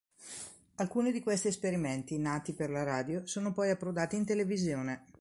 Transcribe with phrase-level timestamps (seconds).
[0.77, 5.05] Alcuni di questi esperimenti, nati per la radio, sono poi approdati in televisione.